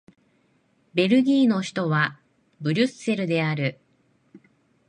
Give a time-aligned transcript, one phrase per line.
[0.95, 2.19] ベルギーの首都は
[2.59, 3.79] ブリュッセルである